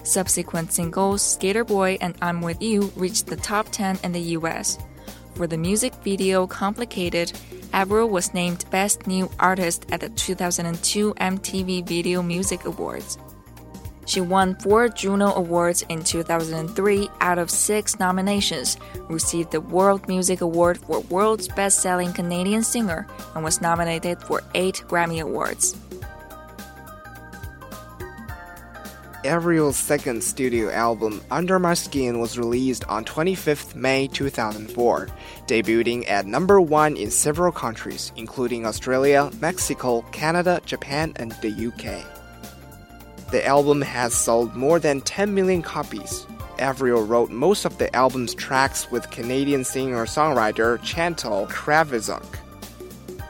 Subsequent 0.03 0.73
singles, 0.73 1.21
Skater 1.21 1.63
Boy 1.63 1.99
and 2.01 2.15
I'm 2.23 2.41
With 2.41 2.63
You, 2.63 2.91
reached 2.97 3.27
the 3.27 3.37
top 3.37 3.69
10 3.71 3.99
in 4.03 4.13
the 4.13 4.33
US. 4.39 4.79
For 5.35 5.47
the 5.47 5.59
music 5.59 5.93
video 5.97 6.47
Complicated, 6.47 7.39
Avril 7.75 8.09
was 8.09 8.33
named 8.33 8.65
Best 8.71 9.07
New 9.07 9.29
Artist 9.39 9.85
at 9.93 10.01
the 10.01 10.09
2002 10.09 11.13
MTV 11.13 11.87
Video 11.87 12.23
Music 12.23 12.65
Awards. 12.65 13.19
She 14.07 14.21
won 14.21 14.55
four 14.57 14.89
Juno 14.89 15.33
Awards 15.35 15.83
in 15.89 16.05
2003 16.05 17.09
out 17.21 17.39
of 17.39 17.51
six 17.51 17.99
nominations, 17.99 18.77
received 19.09 19.53
the 19.53 19.61
World 19.61 20.07
Music 20.09 20.41
Award 20.41 20.79
for 20.79 21.01
World's 21.01 21.49
Best 21.49 21.81
Selling 21.81 22.13
Canadian 22.13 22.63
Singer, 22.63 23.07
and 23.35 23.45
was 23.45 23.61
nominated 23.61 24.21
for 24.21 24.43
eight 24.55 24.83
Grammy 24.89 25.21
Awards. 25.21 25.77
Avril's 29.25 29.79
second 29.79 30.23
studio 30.23 30.71
album, 30.71 31.23
Under 31.31 31.59
My 31.59 31.73
Skin, 31.73 32.19
was 32.21 32.39
released 32.39 32.85
on 32.89 33.07
25th 33.07 33.75
May 33.75 34.07
2004, 34.07 35.09
debuting 35.47 36.09
at 36.11 36.27
number 36.27 36.61
one 36.61 36.97
in 36.97 37.11
several 37.11 37.51
countries, 37.51 38.13
including 38.17 38.67
Australia, 38.67 39.31
Mexico, 39.41 40.03
Canada, 40.13 40.61
Japan, 40.67 41.15
and 41.17 41.33
the 41.41 41.49
UK. 41.49 42.14
The 43.31 43.45
album 43.47 43.83
has 43.83 44.15
sold 44.15 44.55
more 44.55 44.79
than 44.79 45.01
10 45.01 45.35
million 45.35 45.63
copies. 45.63 46.27
Avril 46.59 47.03
wrote 47.05 47.31
most 47.31 47.65
of 47.65 47.79
the 47.79 47.95
album's 47.95 48.35
tracks 48.35 48.91
with 48.91 49.11
Canadian 49.11 49.65
singer-songwriter 49.65 50.81
Chantal 50.83 51.47
Kreviazuk. 51.47 52.25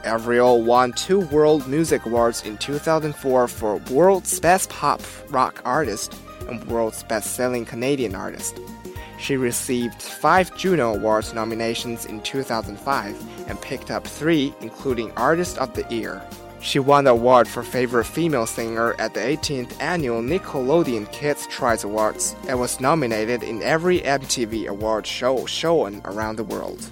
Avril 0.03 0.61
won 0.61 0.93
two 0.93 1.21
World 1.21 1.67
Music 1.67 2.05
Awards 2.05 2.43
in 2.43 2.57
2004 2.57 3.47
for 3.47 3.77
World's 3.89 4.39
Best 4.39 4.69
Pop 4.69 5.01
Rock 5.29 5.61
Artist 5.65 6.15
and 6.47 6.63
World's 6.65 7.01
Best 7.03 7.35
Selling 7.35 7.65
Canadian 7.65 8.13
Artist. 8.13 8.59
She 9.17 9.37
received 9.37 10.01
five 10.01 10.55
Juno 10.55 10.93
Awards 10.93 11.33
nominations 11.33 12.05
in 12.05 12.21
2005 12.21 13.49
and 13.49 13.61
picked 13.61 13.89
up 13.89 14.05
three, 14.05 14.53
including 14.61 15.11
Artist 15.13 15.57
of 15.57 15.73
the 15.73 15.85
Year. 15.93 16.21
She 16.65 16.79
won 16.79 17.03
the 17.03 17.11
award 17.11 17.47
for 17.47 17.61
Favorite 17.61 18.05
Female 18.05 18.47
Singer 18.47 18.95
at 18.97 19.13
the 19.13 19.19
18th 19.19 19.79
Annual 19.79 20.23
Nickelodeon 20.23 21.11
Kids 21.11 21.45
Choice 21.45 21.83
Awards 21.83 22.35
and 22.47 22.59
was 22.59 22.79
nominated 22.79 23.43
in 23.43 23.61
every 23.61 23.99
MTV 23.99 24.65
award 24.65 25.05
show 25.05 25.45
shown 25.45 26.01
around 26.05 26.37
the 26.37 26.43
world. 26.43 26.89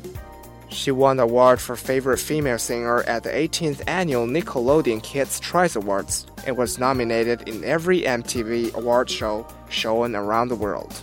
She 0.69 0.91
won 0.91 1.17
the 1.17 1.23
award 1.23 1.59
for 1.59 1.75
Favorite 1.75 2.19
Female 2.19 2.59
Singer 2.59 3.01
at 3.03 3.23
the 3.23 3.31
18th 3.31 3.81
Annual 3.87 4.27
Nickelodeon 4.27 5.01
Kids 5.01 5.39
Choice 5.39 5.75
Awards 5.75 6.27
and 6.45 6.55
was 6.55 6.77
nominated 6.77 7.49
in 7.49 7.63
every 7.63 8.01
MTV 8.01 8.75
award 8.75 9.09
show 9.09 9.47
shown 9.69 10.15
around 10.15 10.49
the 10.49 10.55
world. 10.55 11.01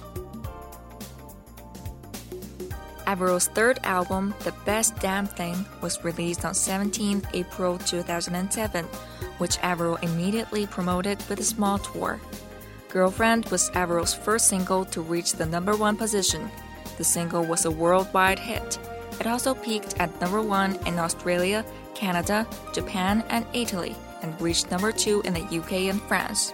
Avril's 3.10 3.48
third 3.48 3.80
album, 3.82 4.32
The 4.44 4.54
Best 4.64 4.94
Damn 5.00 5.26
Thing, 5.26 5.66
was 5.80 6.04
released 6.04 6.44
on 6.44 6.54
17 6.54 7.26
April 7.34 7.76
2007, 7.76 8.84
which 9.38 9.58
Avril 9.62 9.96
immediately 9.96 10.64
promoted 10.68 11.18
with 11.28 11.40
a 11.40 11.42
small 11.42 11.78
tour. 11.78 12.20
Girlfriend 12.88 13.46
was 13.46 13.68
Avril's 13.74 14.14
first 14.14 14.46
single 14.46 14.84
to 14.84 15.00
reach 15.00 15.32
the 15.32 15.44
number 15.44 15.74
one 15.74 15.96
position. 15.96 16.48
The 16.98 17.04
single 17.04 17.44
was 17.44 17.64
a 17.64 17.70
worldwide 17.72 18.38
hit. 18.38 18.78
It 19.18 19.26
also 19.26 19.54
peaked 19.54 19.98
at 19.98 20.20
number 20.20 20.40
one 20.40 20.76
in 20.86 20.96
Australia, 21.00 21.64
Canada, 21.96 22.46
Japan, 22.72 23.24
and 23.28 23.44
Italy, 23.52 23.96
and 24.22 24.40
reached 24.40 24.70
number 24.70 24.92
two 24.92 25.20
in 25.22 25.34
the 25.34 25.58
UK 25.58 25.90
and 25.90 26.00
France. 26.02 26.52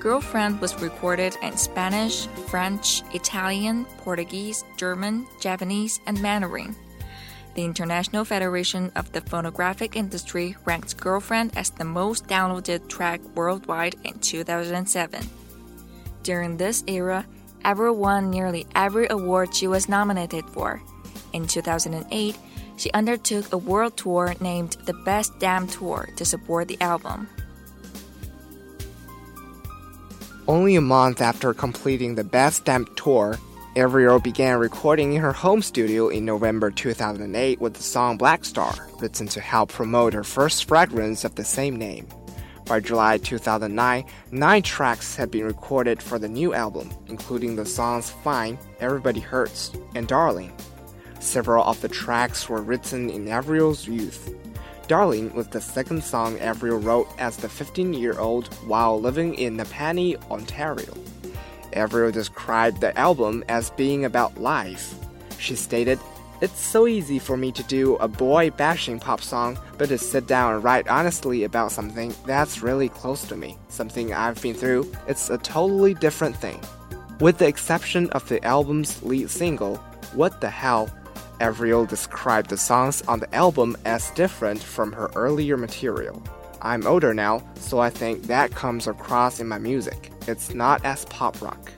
Girlfriend 0.00 0.62
was 0.62 0.80
recorded 0.80 1.36
in 1.42 1.58
Spanish, 1.58 2.26
French, 2.48 3.02
Italian, 3.12 3.84
Portuguese, 3.98 4.64
German, 4.78 5.26
Japanese, 5.40 6.00
and 6.06 6.20
Mandarin. 6.22 6.74
The 7.54 7.66
International 7.66 8.24
Federation 8.24 8.90
of 8.96 9.12
the 9.12 9.20
Phonographic 9.20 9.96
Industry 9.96 10.56
ranked 10.64 10.96
Girlfriend 10.96 11.54
as 11.54 11.68
the 11.68 11.84
most 11.84 12.26
downloaded 12.28 12.88
track 12.88 13.20
worldwide 13.34 13.96
in 14.04 14.18
2007. 14.20 15.28
During 16.22 16.56
this 16.56 16.82
era, 16.86 17.26
Avril 17.62 17.94
won 17.94 18.30
nearly 18.30 18.66
every 18.74 19.06
award 19.10 19.54
she 19.54 19.66
was 19.66 19.86
nominated 19.86 20.46
for. 20.46 20.80
In 21.34 21.46
2008, 21.46 22.38
she 22.78 22.90
undertook 22.92 23.52
a 23.52 23.58
world 23.58 23.98
tour 23.98 24.34
named 24.40 24.78
the 24.86 24.94
Best 24.94 25.38
Damn 25.38 25.66
Tour 25.66 26.08
to 26.16 26.24
support 26.24 26.68
the 26.68 26.80
album. 26.80 27.28
Only 30.50 30.74
a 30.74 30.80
month 30.80 31.20
after 31.20 31.54
completing 31.54 32.16
the 32.16 32.24
Best 32.24 32.64
Damn 32.64 32.84
tour, 32.96 33.38
Avril 33.76 34.18
began 34.18 34.58
recording 34.58 35.12
in 35.12 35.20
her 35.20 35.32
home 35.32 35.62
studio 35.62 36.08
in 36.08 36.24
November 36.24 36.72
2008 36.72 37.60
with 37.60 37.74
the 37.74 37.84
song 37.84 38.16
Black 38.16 38.44
Star, 38.44 38.74
written 38.98 39.28
to 39.28 39.40
help 39.40 39.70
promote 39.70 40.12
her 40.12 40.24
first 40.24 40.64
fragrance 40.64 41.22
of 41.22 41.36
the 41.36 41.44
same 41.44 41.76
name. 41.76 42.08
By 42.66 42.80
July 42.80 43.18
2009, 43.18 44.04
nine 44.32 44.62
tracks 44.62 45.14
had 45.14 45.30
been 45.30 45.44
recorded 45.44 46.02
for 46.02 46.18
the 46.18 46.28
new 46.28 46.52
album, 46.52 46.90
including 47.06 47.54
the 47.54 47.64
songs 47.64 48.10
Fine, 48.10 48.58
Everybody 48.80 49.20
Hurts, 49.20 49.70
and 49.94 50.08
Darling. 50.08 50.52
Several 51.20 51.62
of 51.62 51.80
the 51.80 51.88
tracks 51.88 52.48
were 52.48 52.60
written 52.60 53.08
in 53.08 53.28
Avril's 53.28 53.86
youth. 53.86 54.34
Darling 54.90 55.32
was 55.34 55.46
the 55.46 55.60
second 55.60 56.02
song 56.02 56.36
Avril 56.40 56.80
wrote 56.80 57.06
as 57.16 57.36
the 57.36 57.48
15 57.48 57.94
year 57.94 58.18
old 58.18 58.52
while 58.66 59.00
living 59.00 59.34
in 59.34 59.56
Napanee, 59.56 60.16
Ontario. 60.32 60.92
Avril 61.74 62.10
described 62.10 62.80
the 62.80 62.98
album 62.98 63.44
as 63.48 63.70
being 63.70 64.04
about 64.04 64.40
life. 64.40 64.92
She 65.38 65.54
stated, 65.54 66.00
It's 66.40 66.60
so 66.60 66.88
easy 66.88 67.20
for 67.20 67.36
me 67.36 67.52
to 67.52 67.62
do 67.62 67.94
a 67.98 68.08
boy 68.08 68.50
bashing 68.50 68.98
pop 68.98 69.20
song, 69.20 69.60
but 69.78 69.90
to 69.90 69.96
sit 69.96 70.26
down 70.26 70.54
and 70.54 70.64
write 70.64 70.88
honestly 70.88 71.44
about 71.44 71.70
something 71.70 72.12
that's 72.26 72.60
really 72.60 72.88
close 72.88 73.22
to 73.28 73.36
me, 73.36 73.56
something 73.68 74.12
I've 74.12 74.42
been 74.42 74.54
through, 74.54 74.90
it's 75.06 75.30
a 75.30 75.38
totally 75.38 75.94
different 75.94 76.36
thing. 76.36 76.60
With 77.20 77.38
the 77.38 77.46
exception 77.46 78.10
of 78.10 78.28
the 78.28 78.44
album's 78.44 79.00
lead 79.04 79.30
single, 79.30 79.76
What 80.14 80.40
the 80.40 80.50
Hell, 80.50 80.90
Avril 81.40 81.86
described 81.86 82.50
the 82.50 82.56
songs 82.56 83.02
on 83.02 83.20
the 83.20 83.34
album 83.34 83.76
as 83.84 84.10
different 84.12 84.62
from 84.62 84.92
her 84.92 85.10
earlier 85.14 85.56
material. 85.56 86.22
I'm 86.62 86.86
older 86.86 87.14
now, 87.14 87.42
so 87.56 87.78
I 87.78 87.90
think 87.90 88.24
that 88.24 88.50
comes 88.54 88.86
across 88.86 89.40
in 89.40 89.48
my 89.48 89.58
music. 89.58 90.12
It's 90.28 90.54
not 90.54 90.84
as 90.84 91.06
pop 91.06 91.40
rock. 91.40 91.72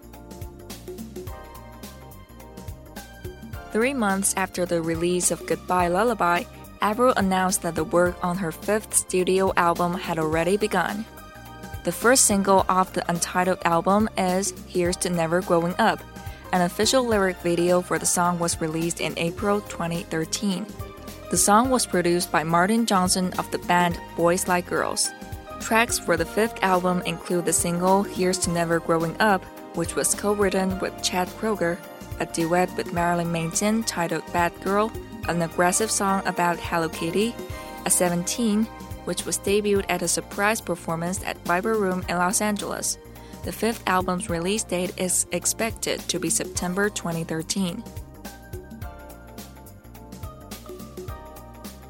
Three 3.71 3.95
months 3.95 4.35
after 4.37 4.67
the 4.67 4.83
release 4.83 5.31
of 5.31 5.47
Goodbye 5.47 5.89
Lullaby, 5.89 6.45
Avril 6.83 7.15
announced 7.17 7.63
that 7.63 7.77
the 7.77 7.85
work 7.85 8.23
on 8.23 8.37
her 8.37 8.53
fifth 8.53 8.93
studio 8.93 9.53
album 9.57 9.95
had 9.95 10.19
already 10.19 10.57
begun. 10.57 11.07
The 11.85 11.93
first 11.93 12.27
single 12.27 12.67
off 12.69 12.93
the 12.93 13.09
untitled 13.11 13.61
album 13.65 14.09
is 14.19 14.53
Here's 14.67 14.97
to 14.99 15.11
Never 15.11 15.41
Growing 15.41 15.75
Up, 15.79 16.01
an 16.53 16.63
official 16.63 17.05
lyric 17.05 17.39
video 17.39 17.81
for 17.81 17.99
the 17.99 18.07
song 18.07 18.39
was 18.39 18.61
released 18.61 19.01
in 19.01 19.15
April 19.17 19.61
2013. 19.63 20.67
The 21.31 21.37
song 21.37 21.71
was 21.71 21.87
produced 21.87 22.31
by 22.31 22.45
Martin 22.45 22.85
Johnson 22.85 23.33
of 23.39 23.51
the 23.51 23.59
band 23.61 23.99
Boys 24.17 24.47
Like 24.49 24.67
Girls. 24.67 25.11
Tracks 25.61 25.99
for 25.99 26.17
the 26.17 26.27
fifth 26.27 26.63
album 26.63 27.03
include 27.07 27.47
the 27.47 27.53
single 27.53 28.03
Here's 28.03 28.39
to 28.39 28.51
Never 28.51 28.81
Growing 28.81 29.19
Up, 29.19 29.43
which 29.75 29.97
was 29.97 30.15
co 30.15 30.35
written 30.35 30.79
with 30.81 31.03
Chad 31.03 31.29
Kroeger, 31.29 31.79
a 32.21 32.27
duet 32.27 32.77
with 32.77 32.93
Marilyn 32.93 33.33
Manson 33.33 33.83
titled 33.85 34.31
Bad 34.33 34.53
Girl, 34.61 34.93
an 35.29 35.41
aggressive 35.41 35.91
song 35.91 36.23
about 36.27 36.59
Hello 36.59 36.89
Kitty, 36.89 37.35
a 37.87 37.91
17, 37.91 38.65
which 39.07 39.25
was 39.25 39.39
debuted 39.39 39.87
at 39.89 40.03
a 40.03 40.09
surprise 40.09 40.61
performance 40.61 41.25
at 41.25 41.39
Viper 41.47 41.75
Room 41.75 42.05
in 42.09 42.17
Los 42.17 42.43
Angeles. 42.43 42.99
The 43.45 43.53
fifth 43.53 43.83
album's 43.89 44.31
release 44.31 44.63
date 44.63 44.93
is 44.97 45.27
expected 45.33 46.01
to 46.09 46.21
be 46.21 46.31
September 46.31 46.89
2013. 46.89 47.83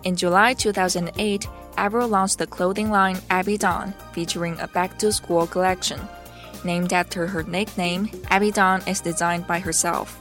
In 0.04 0.16
July 0.16 0.54
2008, 0.54 1.46
Avril 1.76 2.08
launched 2.08 2.38
the 2.38 2.46
clothing 2.46 2.90
line 2.90 3.18
Abbey 3.30 3.58
Dawn, 3.58 3.94
featuring 4.12 4.58
a 4.60 4.68
back 4.68 4.98
to 4.98 5.12
school 5.12 5.46
collection. 5.46 6.00
Named 6.64 6.92
after 6.92 7.26
her 7.26 7.42
nickname, 7.42 8.08
Abbey 8.28 8.50
Dawn 8.50 8.82
is 8.86 9.00
designed 9.00 9.46
by 9.46 9.58
herself. 9.58 10.18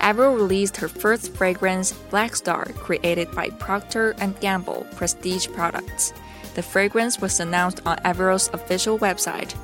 Avril 0.00 0.34
released 0.34 0.76
her 0.78 0.88
first 0.88 1.32
fragrance, 1.34 1.92
Black 2.10 2.34
Star, 2.34 2.64
created 2.74 3.30
by 3.32 3.50
Procter 3.50 4.14
& 4.28 4.40
Gamble 4.40 4.86
Prestige 4.96 5.46
Products. 5.48 6.12
The 6.54 6.62
fragrance 6.62 7.20
was 7.20 7.38
announced 7.38 7.80
on 7.86 7.98
Avril's 8.04 8.50
official 8.52 8.98
website, 8.98 9.54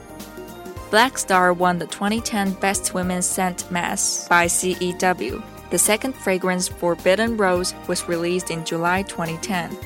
Black 0.91 1.19
Star 1.19 1.53
won 1.53 1.79
the 1.79 1.87
2010 1.87 2.53
Best 2.55 2.95
Women 2.95 3.21
Scent 3.21 3.69
Mass 3.73 4.29
by 4.29 4.47
CEW. 4.47 5.43
The 5.71 5.79
second 5.79 6.15
fragrance, 6.15 6.69
Forbidden 6.69 7.37
Rose, 7.37 7.75
was 7.89 8.09
released 8.09 8.53
in 8.53 8.65
July 8.65 9.03
2010. 9.03 9.77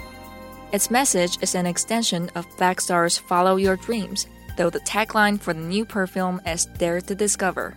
Its 0.72 0.90
message 0.90 1.38
is 1.42 1.54
an 1.54 1.64
extension 1.64 2.30
of 2.34 2.46
Black 2.58 2.82
Star's 2.82 3.16
Follow 3.16 3.56
Your 3.56 3.76
Dreams, 3.76 4.26
though 4.58 4.68
the 4.68 4.80
tagline 4.80 5.40
for 5.40 5.54
the 5.54 5.60
new 5.60 5.86
perfume 5.86 6.38
is 6.46 6.66
Dare 6.66 7.00
to 7.00 7.14
Discover. 7.14 7.74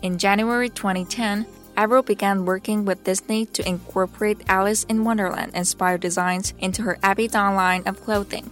In 0.00 0.16
January 0.16 0.70
2010, 0.70 1.44
Avril 1.76 2.02
began 2.02 2.46
working 2.46 2.86
with 2.86 3.04
Disney 3.04 3.44
to 3.46 3.68
incorporate 3.68 4.40
Alice 4.48 4.84
in 4.84 5.04
Wonderland 5.04 5.52
inspired 5.54 6.00
designs 6.00 6.54
into 6.58 6.82
her 6.82 6.98
Abbey 7.02 7.28
Dawn 7.28 7.54
line 7.54 7.82
of 7.84 8.02
clothing. 8.02 8.50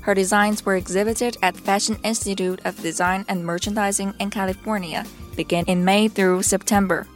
Her 0.00 0.14
designs 0.14 0.64
were 0.64 0.76
exhibited 0.76 1.36
at 1.42 1.56
Fashion 1.56 1.98
Institute 2.02 2.60
of 2.64 2.80
Design 2.80 3.24
and 3.28 3.44
Merchandising 3.44 4.14
in 4.18 4.30
California, 4.30 5.04
begin 5.36 5.64
in 5.66 5.84
May 5.84 6.08
through 6.08 6.42
September. 6.42 7.06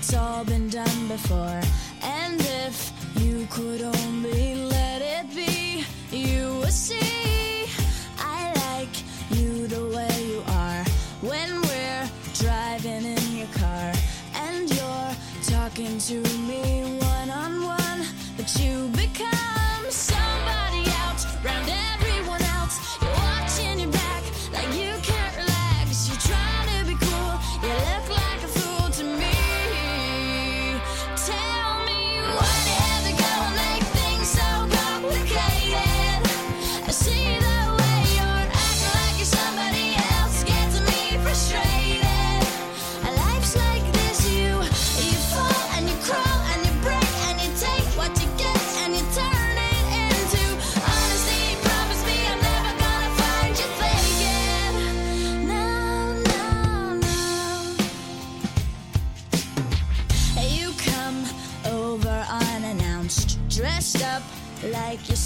it's 0.00 0.14
all 0.14 0.44
been 0.46 0.70
done 0.70 1.08
before. 1.08 1.60
And 2.02 2.40
if 2.40 2.90
you 3.16 3.46
could 3.50 3.82
only 3.82 4.59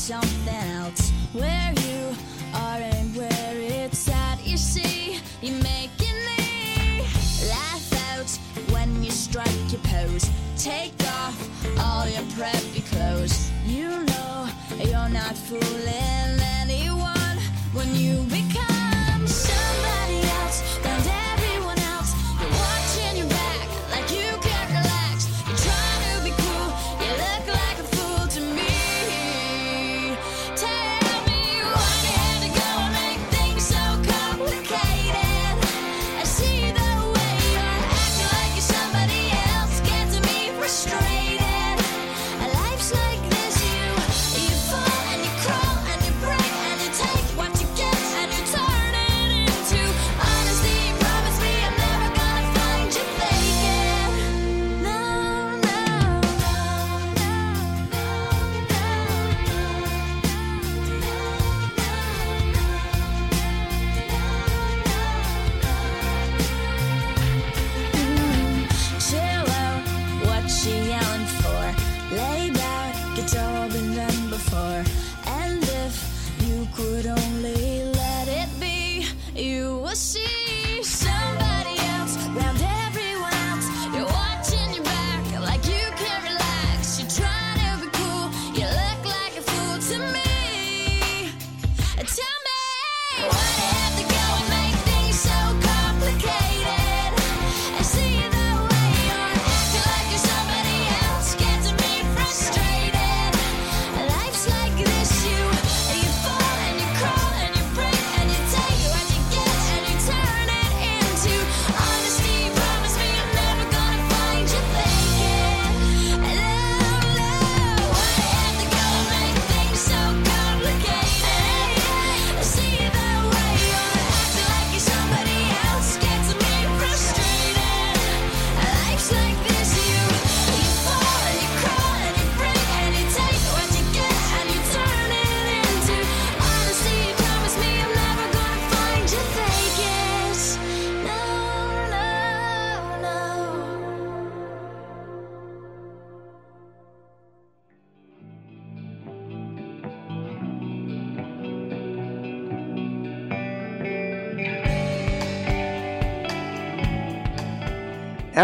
some 0.04 0.43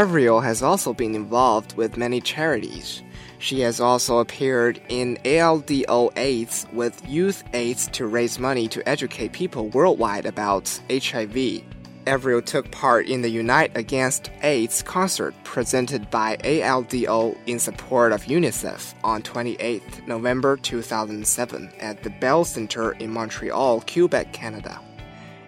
has 0.01 0.63
also 0.63 0.95
been 0.95 1.15
involved 1.15 1.77
with 1.77 1.99
many 1.99 2.23
charities. 2.23 3.03
She 3.39 3.61
has 3.61 3.81
also 3.81 4.19
appeared 4.19 4.81
in 4.89 5.19
ALDO 5.25 6.17
AIDS 6.17 6.67
with 6.73 7.07
Youth 7.07 7.45
AIDS 7.53 7.87
to 7.89 8.07
raise 8.07 8.39
money 8.39 8.67
to 8.69 8.89
educate 8.89 9.33
people 9.33 9.69
worldwide 9.69 10.25
about 10.25 10.81
HIV. 10.91 11.63
Avril 12.07 12.41
took 12.41 12.71
part 12.71 13.09
in 13.09 13.21
the 13.21 13.29
Unite 13.29 13.77
Against 13.77 14.31
AIDS 14.43 14.83
concert 14.83 15.35
presented 15.45 16.11
by 16.11 16.39
ALDO 16.39 17.37
in 17.47 17.59
support 17.59 18.13
of 18.13 18.25
UNICEF 18.25 18.95
on 19.05 19.21
28 19.21 20.09
November 20.09 20.57
2007 20.57 21.71
at 21.79 22.03
the 22.03 22.11
Bell 22.11 22.47
Center 22.47 22.93
in 22.93 23.11
Montreal, 23.11 23.83
Quebec, 23.83 24.33
Canada. 24.33 24.81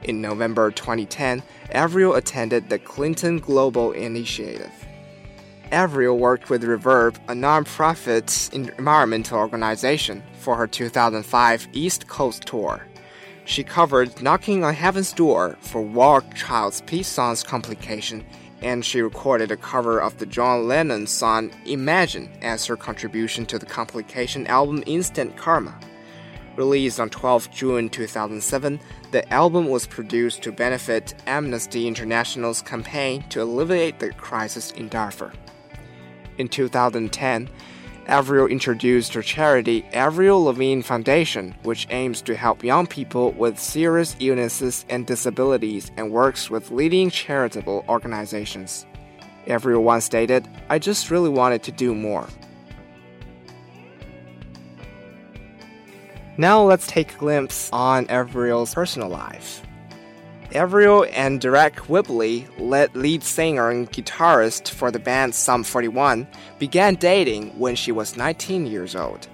In 0.04 0.20
November 0.20 0.70
2010, 0.70 1.42
Avril 1.70 2.14
attended 2.14 2.68
the 2.68 2.78
Clinton 2.78 3.38
Global 3.38 3.92
Initiative. 3.92 4.72
Avril 5.70 6.18
worked 6.18 6.50
with 6.50 6.64
Reverb, 6.64 7.16
a 7.28 7.32
nonprofit 7.32 8.52
environmental 8.52 9.38
organization, 9.38 10.22
for 10.40 10.56
her 10.56 10.66
2005 10.66 11.68
East 11.72 12.08
Coast 12.08 12.44
tour. 12.44 12.86
She 13.44 13.64
covered 13.64 14.22
Knocking 14.22 14.64
on 14.64 14.74
Heaven's 14.74 15.12
Door 15.12 15.56
for 15.60 15.82
War 15.82 16.22
Child's 16.34 16.82
Peace 16.82 17.08
Songs 17.08 17.42
complication, 17.42 18.24
and 18.60 18.84
she 18.84 19.02
recorded 19.02 19.50
a 19.50 19.56
cover 19.56 19.98
of 19.98 20.18
the 20.18 20.26
John 20.26 20.68
Lennon 20.68 21.06
song 21.06 21.50
Imagine 21.64 22.28
as 22.42 22.66
her 22.66 22.76
contribution 22.76 23.46
to 23.46 23.58
the 23.58 23.66
complication 23.66 24.46
album 24.48 24.82
Instant 24.86 25.36
Karma. 25.36 25.78
Released 26.56 27.00
on 27.00 27.08
12 27.08 27.50
June 27.50 27.88
2007, 27.88 28.78
the 29.10 29.32
album 29.32 29.68
was 29.68 29.86
produced 29.86 30.42
to 30.42 30.52
benefit 30.52 31.14
Amnesty 31.26 31.88
International's 31.88 32.60
campaign 32.60 33.24
to 33.30 33.42
alleviate 33.42 33.98
the 33.98 34.10
crisis 34.12 34.70
in 34.72 34.88
Darfur. 34.88 35.32
In 36.36 36.48
2010, 36.48 37.48
Avril 38.06 38.48
introduced 38.48 39.14
her 39.14 39.22
charity 39.22 39.84
Avril 39.92 40.44
Lavigne 40.44 40.82
Foundation, 40.82 41.54
which 41.62 41.86
aims 41.90 42.20
to 42.22 42.36
help 42.36 42.64
young 42.64 42.86
people 42.86 43.30
with 43.32 43.58
serious 43.58 44.16
illnesses 44.20 44.84
and 44.90 45.06
disabilities 45.06 45.90
and 45.96 46.10
works 46.10 46.50
with 46.50 46.70
leading 46.70 47.10
charitable 47.10 47.84
organizations. 47.88 48.84
Avril 49.46 49.82
once 49.82 50.04
stated, 50.04 50.46
I 50.68 50.78
just 50.78 51.10
really 51.10 51.30
wanted 51.30 51.62
to 51.62 51.72
do 51.72 51.94
more. 51.94 52.28
Now 56.38 56.62
let's 56.62 56.86
take 56.86 57.14
a 57.14 57.18
glimpse 57.18 57.68
on 57.74 58.06
Avril's 58.08 58.74
personal 58.74 59.08
life. 59.08 59.62
Avril 60.54 61.06
and 61.12 61.40
Deryck 61.40 61.76
Whibley, 61.90 62.46
lead, 62.58 63.22
singer 63.22 63.70
and 63.70 63.90
guitarist 63.90 64.70
for 64.70 64.90
the 64.90 64.98
band 64.98 65.34
Sum 65.34 65.62
41, 65.62 66.26
began 66.58 66.94
dating 66.94 67.58
when 67.58 67.74
she 67.74 67.92
was 67.92 68.16
19 68.16 68.66
years 68.66 68.96
old. 68.96 69.28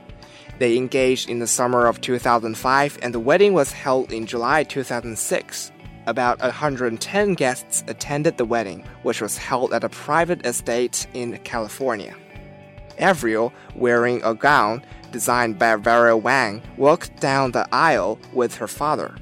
They 0.59 0.77
engaged 0.77 1.29
in 1.29 1.39
the 1.39 1.47
summer 1.47 1.87
of 1.87 2.01
2005 2.01 2.99
and 3.01 3.15
the 3.15 3.21
wedding 3.21 3.53
was 3.53 3.71
held 3.71 4.13
in 4.13 4.27
July 4.27 4.65
2006. 4.65 5.71
About 6.07 6.41
110 6.41 7.35
guests 7.35 7.85
attended 7.87 8.39
the 8.39 8.45
wedding, 8.45 8.85
which 9.05 9.21
was 9.21 9.39
held 9.39 9.73
at 9.73 9.85
a 9.85 9.89
private 9.89 10.45
estate 10.45 11.07
in 11.15 11.39
California. 11.39 12.17
Avril, 12.99 13.53
wearing 13.77 14.23
a 14.25 14.35
gown 14.35 14.83
designed 15.13 15.59
by 15.59 15.77
Vera 15.77 16.17
Wang, 16.17 16.63
walked 16.77 17.21
down 17.21 17.53
the 17.53 17.69
aisle 17.73 18.19
with 18.33 18.55
her 18.57 18.69
father. 18.69 19.15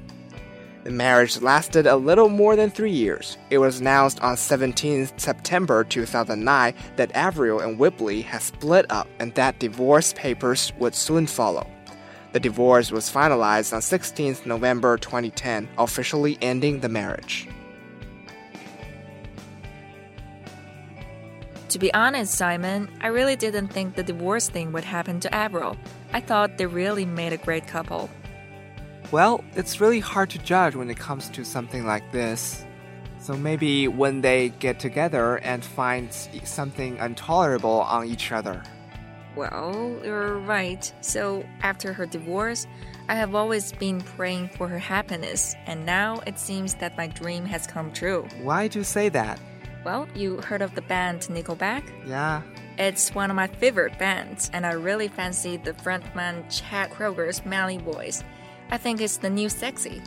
The 0.83 0.93
marriage 0.93 1.41
lasted 1.41 1.85
a 1.85 1.97
little 1.97 2.29
more 2.29 2.55
than 2.55 2.69
three 2.69 2.91
years. 2.91 3.37
It 3.49 3.57
was 3.57 3.81
announced 3.81 4.21
on 4.21 4.37
17 4.37 5.09
September 5.17 5.83
2009 5.83 6.73
that 6.95 7.11
Avril 7.13 7.59
and 7.59 7.77
Whibley 7.77 8.21
had 8.21 8.41
split 8.41 8.85
up 8.89 9.09
and 9.19 9.35
that 9.35 9.59
divorce 9.59 10.13
papers 10.13 10.71
would 10.79 10.95
soon 10.95 11.27
follow. 11.27 11.67
The 12.31 12.39
divorce 12.39 12.91
was 12.91 13.11
finalized 13.11 13.73
on 13.73 13.81
16 13.81 14.37
November 14.45 14.97
2010, 14.97 15.67
officially 15.77 16.37
ending 16.41 16.79
the 16.79 16.87
marriage. 16.87 17.49
To 21.69 21.79
be 21.79 21.93
honest, 21.93 22.33
Simon, 22.33 22.89
I 23.01 23.07
really 23.07 23.35
didn't 23.35 23.67
think 23.67 23.95
the 23.95 24.03
divorce 24.03 24.49
thing 24.49 24.71
would 24.71 24.85
happen 24.85 25.19
to 25.19 25.35
Avril. 25.35 25.75
I 26.13 26.21
thought 26.21 26.57
they 26.57 26.65
really 26.65 27.05
made 27.05 27.33
a 27.33 27.37
great 27.37 27.67
couple. 27.67 28.09
Well, 29.11 29.43
it's 29.55 29.81
really 29.81 29.99
hard 29.99 30.29
to 30.31 30.39
judge 30.39 30.75
when 30.75 30.89
it 30.89 30.97
comes 30.97 31.29
to 31.29 31.43
something 31.43 31.85
like 31.85 32.09
this. 32.11 32.65
So 33.19 33.35
maybe 33.35 33.89
when 33.89 34.21
they 34.21 34.49
get 34.49 34.79
together 34.79 35.37
and 35.37 35.63
find 35.63 36.13
something 36.13 36.97
intolerable 36.97 37.81
on 37.81 38.07
each 38.07 38.31
other. 38.31 38.63
Well, 39.35 39.99
you're 40.03 40.39
right. 40.39 40.91
So, 41.01 41.45
after 41.61 41.93
her 41.93 42.05
divorce, 42.05 42.65
I 43.07 43.15
have 43.15 43.35
always 43.35 43.71
been 43.71 44.01
praying 44.01 44.49
for 44.49 44.67
her 44.67 44.79
happiness, 44.79 45.55
and 45.67 45.85
now 45.85 46.21
it 46.25 46.39
seems 46.39 46.73
that 46.75 46.97
my 46.97 47.07
dream 47.07 47.45
has 47.45 47.67
come 47.67 47.91
true. 47.91 48.27
Why 48.41 48.67
do 48.67 48.79
you 48.79 48.83
say 48.83 49.09
that? 49.09 49.39
Well, 49.87 50.05
you 50.13 50.41
heard 50.41 50.61
of 50.61 50.75
the 50.75 50.81
band 50.81 51.21
Nickelback? 51.31 51.81
Yeah. 52.05 52.41
It's 52.77 53.15
one 53.15 53.29
of 53.29 53.37
my 53.37 53.47
favorite 53.47 53.97
bands, 53.97 54.51
and 54.51 54.65
I 54.65 54.73
really 54.73 55.07
fancy 55.07 55.55
the 55.55 55.71
frontman 55.71 56.43
Chad 56.53 56.89
Kroeger's 56.89 57.45
manly 57.45 57.77
voice. 57.77 58.21
I 58.69 58.77
think 58.77 58.99
it's 58.99 59.15
the 59.15 59.29
new 59.29 59.47
sexy. 59.47 60.01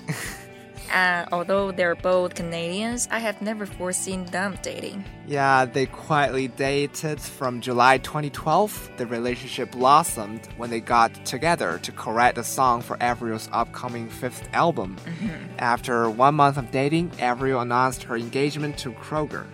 uh, 0.93 1.25
although 1.33 1.73
they're 1.73 1.95
both 1.95 2.35
Canadians, 2.35 3.09
I 3.11 3.21
have 3.21 3.41
never 3.41 3.65
foreseen 3.65 4.27
them 4.27 4.59
dating. 4.61 5.03
Yeah, 5.27 5.65
they 5.65 5.87
quietly 5.87 6.49
dated 6.49 7.19
from 7.19 7.63
July 7.63 7.97
2012. 7.97 8.91
The 8.99 9.07
relationship 9.07 9.71
blossomed 9.71 10.47
when 10.59 10.69
they 10.69 10.81
got 10.81 11.25
together 11.25 11.79
to 11.85 11.93
correct 11.93 12.37
a 12.37 12.45
song 12.45 12.83
for 12.83 12.99
Avril's 13.03 13.49
upcoming 13.51 14.11
fifth 14.11 14.47
album. 14.53 14.99
Mm 15.07 15.13
-hmm. 15.13 15.39
After 15.59 16.11
one 16.11 16.35
month 16.37 16.59
of 16.59 16.71
dating, 16.71 17.13
Avril 17.19 17.61
announced 17.61 18.03
her 18.09 18.17
engagement 18.19 18.77
to 18.83 18.93
Kroeger. 18.93 19.47